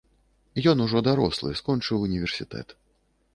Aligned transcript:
Ён 0.71 0.77
ужо 0.85 1.01
дарослы, 1.07 1.51
скончыў 1.61 2.07
універсітэт. 2.07 2.75